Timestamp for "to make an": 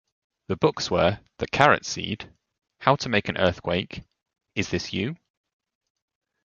2.95-3.37